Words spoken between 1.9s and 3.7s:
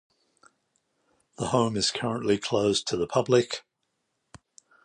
currently closed to the public.